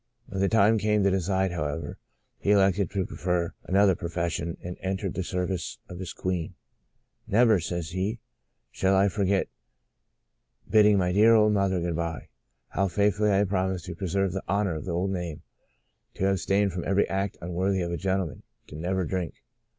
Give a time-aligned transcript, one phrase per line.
[0.25, 1.99] When the time came to decide, however,
[2.39, 6.55] he elected to prefer another profession and entered the service of his queen.
[6.91, 7.93] *' Never," he says,
[8.71, 9.47] shall I forget
[10.67, 12.29] bidding my dear old mother good bye.
[12.69, 15.43] How faithfully I promised to preserve the honour of the old name,
[16.15, 19.35] to ab stain from every act unworthy of a gentle man, to never drink